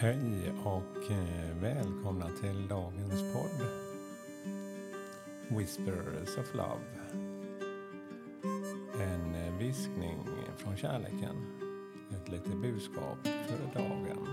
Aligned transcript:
Hej 0.00 0.52
och 0.64 1.10
eh, 1.10 1.56
välkomna 1.60 2.30
till 2.40 2.68
dagens 2.68 3.22
podd. 3.32 3.66
Whispers 5.48 6.38
of 6.38 6.54
Love. 6.54 6.80
En 9.00 9.34
eh, 9.34 9.58
viskning 9.58 10.18
från 10.56 10.76
kärleken. 10.76 11.36
Ett 12.10 12.28
litet 12.28 12.56
budskap 12.56 13.18
för 13.26 13.80
dagen. 13.80 14.28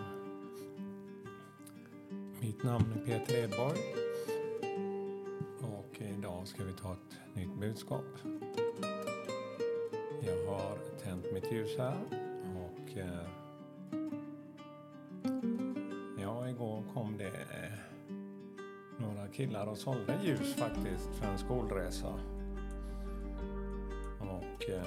Mitt 2.41 2.63
namn 2.63 2.93
är 2.93 3.05
Peter 3.05 3.43
Edborg. 3.43 3.79
Och 5.62 6.02
idag 6.02 6.48
ska 6.48 6.63
vi 6.63 6.73
ta 6.73 6.93
ett 6.93 7.35
nytt 7.35 7.59
budskap. 7.59 8.05
Jag 10.21 10.45
har 10.52 10.77
tänt 11.04 11.26
mitt 11.34 11.52
ljus 11.52 11.77
här 11.77 11.98
och 12.55 12.98
eh, 12.98 13.34
kom 16.95 17.17
det 17.17 17.31
några 18.99 19.27
killar 19.27 19.67
och 19.67 19.77
sålde 19.77 20.20
ljus 20.23 20.55
faktiskt 20.55 21.16
för 21.16 21.26
en 21.26 21.38
skolresa. 21.38 22.13
Och 24.20 24.70
eh, 24.70 24.85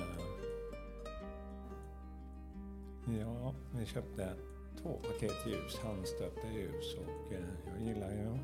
ja, 3.18 3.54
vi 3.78 3.86
köpte 3.86 4.34
två 4.82 5.00
paket 5.02 5.46
ljus, 5.46 5.78
handstöpta 5.84 6.52
ljus 6.52 6.94
och 6.94 7.32
eh, 7.32 7.44
jag 7.66 7.88
gillar 7.88 8.10
ju 8.10 8.38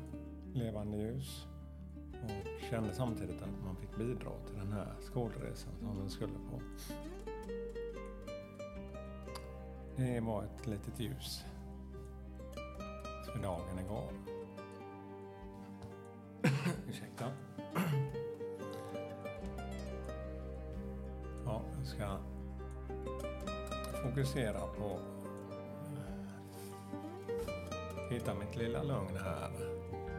levande 0.53 0.97
ljus. 0.97 1.45
Och 2.23 2.61
kände 2.69 2.93
samtidigt 2.93 3.41
att 3.41 3.63
man 3.65 3.75
fick 3.75 3.97
bidra 3.97 4.31
till 4.47 4.57
den 4.57 4.71
här 4.71 4.95
skolresan 5.01 5.73
som 5.79 5.97
den 5.99 6.09
skulle 6.09 6.33
på. 6.33 6.61
Det 9.95 10.19
var 10.19 10.43
ett 10.43 10.67
litet 10.67 10.99
ljus 10.99 11.45
för 13.35 13.43
dagen 13.43 13.79
igår. 13.79 14.11
Ursäkta. 16.89 17.31
Ja, 21.45 21.61
jag 21.77 21.87
ska 21.87 22.17
fokusera 24.03 24.59
på 24.59 24.99
hitta 28.09 28.33
mitt 28.33 28.55
lilla 28.55 28.83
lugn 28.83 29.17
här. 29.23 29.51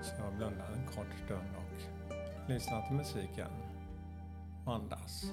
Så 0.03 0.13
jag 0.19 0.37
blundar 0.37 0.73
en 0.73 0.87
kort 0.87 1.15
stund 1.25 1.51
och 1.57 1.83
lyssnar 2.49 2.87
till 2.87 2.97
musiken. 2.97 3.51
Andas. 4.67 5.25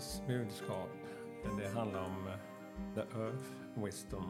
Ja, 0.00 0.04
dagens 0.04 0.22
budskap 0.26 0.88
det 1.58 1.68
handlar 1.68 2.00
om 2.00 2.26
eh, 2.26 2.34
the 2.94 3.00
earth 3.00 3.84
wisdom. 3.84 4.24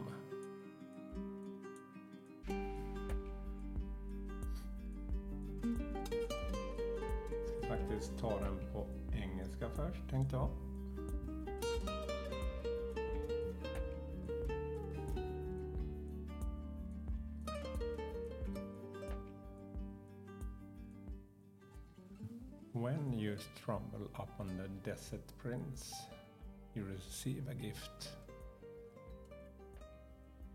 Jag 7.32 7.46
ska 7.46 7.68
faktiskt 7.68 8.18
ta 8.18 8.40
den 8.40 8.58
på 8.72 8.86
engelska 9.12 9.68
först 9.68 10.10
tänkte 10.10 10.36
jag. 10.36 10.69
When 22.80 23.12
you 23.12 23.36
stumble 23.36 24.08
upon 24.14 24.56
the 24.56 24.66
desert 24.90 25.20
prince, 25.36 25.92
you 26.74 26.84
receive 26.84 27.44
a 27.50 27.54
gift. 27.54 28.08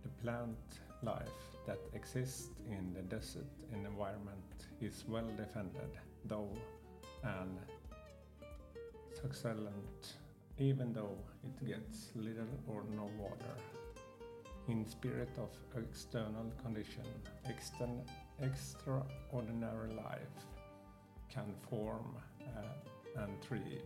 The 0.02 0.10
plant 0.24 0.58
life 1.04 1.46
that 1.68 1.78
exists 1.94 2.50
in 2.68 2.96
the 2.96 3.04
desert 3.04 3.46
environment 3.72 4.66
is 4.82 5.04
well 5.08 5.30
defended, 5.38 5.92
though 6.26 6.50
and 7.22 7.60
succulent, 9.14 10.16
even 10.58 10.94
though 10.94 11.20
it 11.44 11.68
gets 11.68 12.10
little 12.16 12.58
or 12.68 12.86
no 12.96 13.08
water. 13.20 13.56
In 14.68 14.84
spirit 14.88 15.30
of 15.38 15.52
external 15.78 16.52
condition, 16.64 17.06
extern, 17.48 18.02
extraordinary 18.42 19.94
life 19.94 20.55
can 21.36 21.54
form 21.70 22.16
uh, 22.42 23.22
and 23.24 23.42
thrive. 23.42 23.82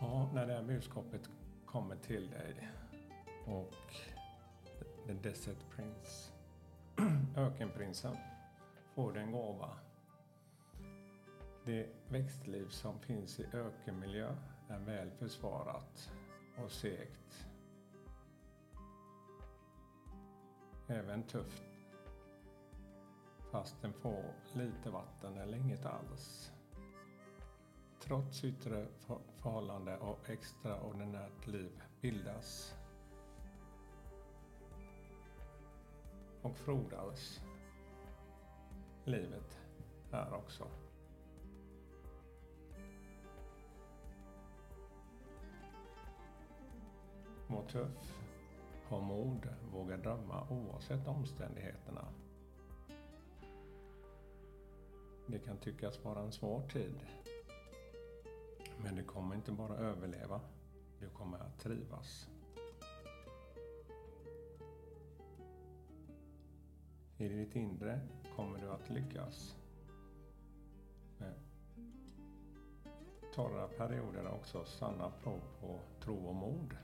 Ja, 0.00 0.30
när 0.34 0.46
det 0.46 0.52
här 0.52 0.62
budskapet 0.62 1.30
kommer 1.66 1.96
till 1.96 2.30
dig 2.30 2.68
och 3.46 3.74
The 5.06 5.12
Desert 5.12 5.70
Prince, 5.70 6.32
ökenprinsen, 7.36 8.16
får 8.94 9.12
du 9.12 9.20
en 9.20 9.32
gåva. 9.32 9.70
Det 11.64 11.88
växtliv 12.08 12.68
som 12.68 13.00
finns 13.00 13.40
i 13.40 13.46
ökenmiljö 13.52 14.34
är 14.68 14.78
väl 14.78 15.10
försvarat 15.10 16.12
och 16.64 16.70
segt 16.70 17.48
även 20.86 21.22
tufft. 21.22 21.62
Fast 23.50 23.82
den 23.82 23.92
får 23.92 24.34
lite 24.52 24.90
vatten 24.90 25.38
eller 25.38 25.58
inget 25.58 25.86
alls. 25.86 26.52
Trots 28.00 28.44
yttre 28.44 28.86
förhållande 29.36 29.98
och 29.98 30.30
extraordinärt 30.30 31.46
liv 31.46 31.82
bildas 32.00 32.74
och 36.42 36.56
frodas 36.56 37.40
livet 39.04 39.58
här 40.10 40.34
också. 40.34 40.66
Var 47.46 47.62
tuff 47.62 48.23
ha 48.88 49.00
mod, 49.00 49.48
våga 49.72 49.96
drömma 49.96 50.46
oavsett 50.50 51.06
omständigheterna. 51.06 52.08
Det 55.26 55.38
kan 55.38 55.58
tyckas 55.58 56.04
vara 56.04 56.20
en 56.20 56.32
svår 56.32 56.68
tid. 56.68 57.00
Men 58.82 58.96
du 58.96 59.04
kommer 59.04 59.34
inte 59.34 59.52
bara 59.52 59.76
överleva, 59.76 60.40
du 61.00 61.08
kommer 61.08 61.38
att 61.38 61.58
trivas. 61.58 62.28
I 67.16 67.28
ditt 67.28 67.56
inre 67.56 68.00
kommer 68.36 68.58
du 68.58 68.70
att 68.70 68.90
lyckas. 68.90 69.56
Med 71.18 71.34
torra 73.34 73.68
perioder 73.68 74.26
också 74.26 74.64
sanna 74.64 75.10
prov 75.22 75.40
på 75.60 75.80
tro 76.00 76.26
och 76.26 76.34
mod. 76.34 76.76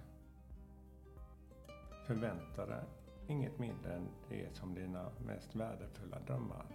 Förvänta 2.06 2.66
dig 2.66 2.84
inget 3.26 3.58
mindre 3.58 3.92
än 3.92 4.08
det 4.28 4.56
som 4.56 4.74
dina 4.74 5.10
mest 5.26 5.56
värdefulla 5.56 6.18
drömmar 6.26 6.66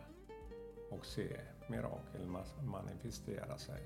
och 0.92 1.06
se 1.06 1.40
mirakel 1.68 2.28
manifestera 2.64 3.58
sig. 3.58 3.82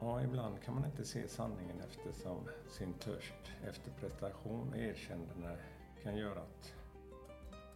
Ja, 0.00 0.22
ibland 0.22 0.62
kan 0.62 0.74
man 0.74 0.84
inte 0.84 1.04
se 1.04 1.28
sanningen 1.28 1.80
eftersom 1.80 2.48
sin 2.68 2.94
törst 2.94 3.52
efter 3.68 3.90
prestation 3.90 4.68
och 4.68 4.78
erkännande 4.78 5.58
kan 6.02 6.16
göra 6.16 6.40
att 6.40 6.74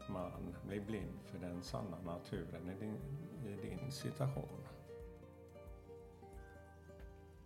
man 0.09 0.57
blir 0.67 0.81
blind 0.81 1.21
för 1.25 1.39
den 1.39 1.63
sanna 1.63 2.01
naturen 2.05 2.69
i 2.69 2.75
din, 2.81 2.97
i 3.47 3.69
din 3.69 3.93
situation. 3.93 4.67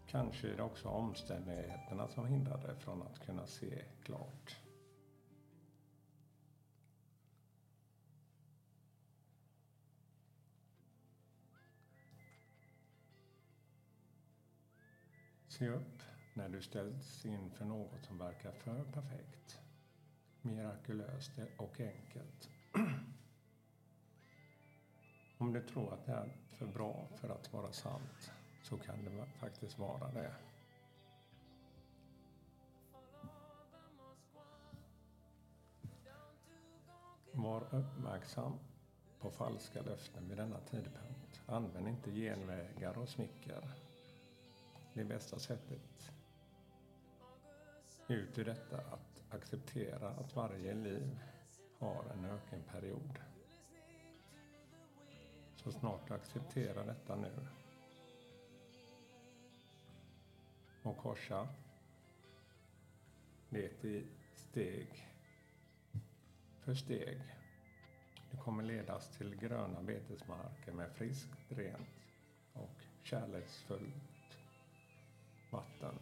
Kanske 0.07 0.49
är 0.53 0.57
det 0.57 0.63
också 0.63 0.89
omständigheterna 0.89 2.09
som 2.09 2.27
hindrar 2.27 2.59
dig 2.63 2.77
från 2.77 3.03
att 3.03 3.19
kunna 3.19 3.47
se 3.47 3.85
klart. 4.03 4.57
Se 15.49 15.69
upp 15.69 16.03
när 16.35 16.49
du 16.49 16.63
ställs 16.63 17.27
inför 17.27 17.65
något 17.65 18.05
som 18.05 18.19
verkar 18.19 18.53
för 18.53 18.85
perfekt, 18.85 19.61
mirakulöst 20.43 21.33
och 21.59 21.81
enkelt. 21.81 22.51
Om 25.39 25.53
du 25.53 25.63
tror 25.63 25.95
att 25.95 26.07
det 26.07 26.13
är 26.13 26.37
för 26.51 26.67
bra 26.67 27.09
för 27.21 27.29
att 27.29 27.53
vara 27.53 27.73
sant 27.73 28.33
så 28.69 28.77
kan 28.77 29.05
det 29.05 29.27
faktiskt 29.27 29.79
vara 29.79 30.11
det. 30.13 30.35
Var 37.33 37.75
uppmärksam 37.75 38.53
på 39.21 39.31
falska 39.31 39.83
löften 39.83 40.29
vid 40.29 40.37
denna 40.37 40.61
tidpunkt. 40.61 41.43
Använd 41.47 41.89
inte 41.89 42.11
genvägar 42.11 42.99
och 42.99 43.09
smicker. 43.09 43.69
Det 44.95 45.01
är 45.01 45.05
bästa 45.05 45.39
sättet 45.39 46.13
ut 48.09 48.39
ur 48.39 48.45
detta 48.45 48.77
att 48.77 49.35
acceptera 49.35 50.09
att 50.09 50.37
varje 50.37 50.75
liv 50.75 51.19
har 51.79 52.05
en 52.13 52.25
ökenperiod. 52.25 53.19
Så 55.57 55.73
snart 55.73 56.09
du 56.09 56.15
accepterar 56.15 56.87
detta 56.87 57.17
nu 57.17 57.33
och 60.87 60.97
korsa 60.99 61.49
det 63.49 63.85
i 63.85 64.07
steg 64.35 65.09
för 66.61 66.75
steg. 66.75 67.23
Du 68.31 68.37
kommer 68.37 68.63
ledas 68.63 69.17
till 69.17 69.37
gröna 69.37 69.83
betesmarker 69.83 70.73
med 70.73 70.93
friskt, 70.93 71.39
rent 71.49 71.89
och 72.53 72.83
kärleksfullt 73.03 74.39
vatten 75.51 75.99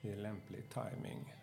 i 0.00 0.14
lämplig 0.16 0.64
timing. 0.70 1.34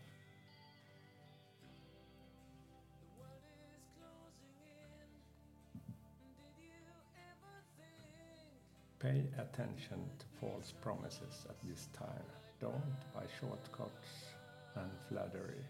Pay 9.01 9.23
attention 9.39 9.99
to 10.19 10.25
false 10.39 10.73
promises 10.79 11.47
at 11.49 11.55
this 11.67 11.87
time. 11.91 12.23
Don't 12.59 12.99
buy 13.15 13.23
shortcuts 13.39 14.35
and 14.75 14.91
flattery. 15.09 15.65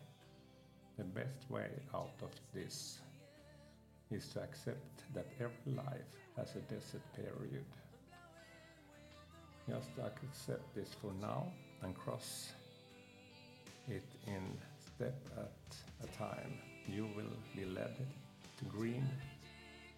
The 0.97 1.05
best 1.05 1.49
way 1.49 1.69
out 1.95 2.19
of 2.21 2.31
this 2.53 2.99
is 4.11 4.27
to 4.33 4.41
accept 4.41 5.03
that 5.13 5.27
every 5.39 5.73
life 5.73 6.11
has 6.35 6.55
a 6.55 6.73
desert 6.73 7.01
period. 7.15 7.63
Just 9.69 9.91
accept 10.03 10.75
this 10.75 10.89
for 11.01 11.13
now 11.21 11.47
and 11.83 11.95
cross 11.95 12.49
it 13.87 14.03
in 14.27 14.57
step 14.77 15.15
at 15.37 15.75
a 16.03 16.17
time. 16.17 16.53
You 16.85 17.07
will 17.15 17.37
be 17.55 17.63
led 17.63 17.95
to 18.57 18.65
green 18.65 19.07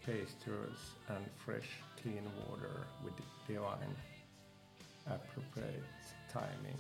pastures 0.05 0.95
and 1.07 1.25
fresh, 1.45 1.69
clean 2.01 2.23
water 2.49 2.87
with 3.03 3.13
divine, 3.47 3.95
appropriate 5.05 5.83
timing. 6.31 6.77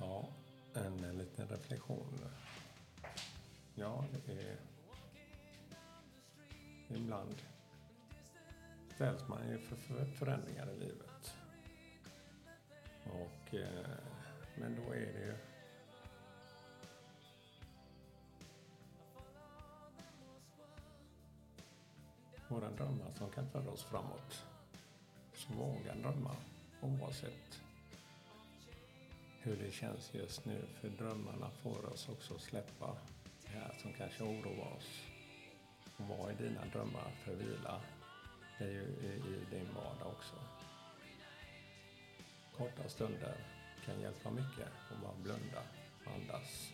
Ja, 0.00 0.26
en, 0.74 1.04
en 1.04 1.18
liten 1.18 1.48
reflektion. 1.48 2.18
Ja, 3.74 4.04
det 4.12 4.32
är... 4.32 4.56
Ibland 6.88 7.34
ställs 8.94 9.28
man 9.28 9.48
ju 9.48 9.58
för 9.58 10.04
förändringar 10.04 10.70
i 10.70 10.78
livet. 10.78 11.34
Och, 13.04 13.54
eh, 13.54 13.90
men 14.54 14.76
då 14.76 14.92
är 14.92 15.12
det 15.12 15.26
ju 15.26 15.34
våra 22.48 22.70
drömmar 22.70 23.12
som 23.18 23.30
kan 23.30 23.48
föra 23.48 23.70
oss 23.70 23.84
framåt. 23.84 24.44
Så 25.34 25.52
våga 25.52 25.94
drömma 25.94 26.36
oavsett 26.80 27.60
hur 29.40 29.56
det 29.56 29.70
känns 29.70 30.14
just 30.14 30.44
nu. 30.44 30.64
För 30.80 30.88
drömmarna 30.88 31.50
får 31.50 31.92
oss 31.92 32.08
också 32.08 32.38
släppa 32.38 32.96
det 33.42 33.58
här 33.58 33.74
som 33.82 33.92
kanske 33.92 34.24
oroar 34.24 34.76
oss. 34.78 35.02
Och 35.96 36.04
vad 36.08 36.30
är 36.30 36.34
dina 36.34 36.64
drömmar 36.72 37.10
för 37.24 37.34
vila? 37.34 37.80
Det 38.58 38.64
är 38.64 38.70
ju 38.70 38.82
i, 38.82 39.22
i 39.34 39.44
din 39.50 39.74
vardag 39.74 40.12
också. 40.12 40.34
Korta 42.56 42.88
stunder 42.88 43.36
kan 43.84 44.00
hjälpa 44.00 44.30
mycket 44.30 44.68
om 44.90 45.00
man 45.02 45.22
blundar 45.22 45.62
och 46.04 46.12
andas. 46.12 46.72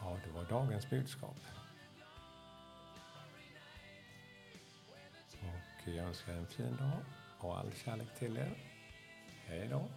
Ja, 0.00 0.18
det 0.24 0.30
var 0.30 0.44
dagens 0.44 0.90
budskap. 0.90 1.36
Och 5.86 5.92
jag 5.92 6.06
önskar 6.06 6.32
en 6.32 6.46
fin 6.46 6.76
dag 6.76 7.00
och 7.38 7.58
all 7.58 7.72
kärlek 7.72 8.18
till 8.18 8.36
er. 8.36 8.56
Hej 9.46 9.68
då! 9.68 9.88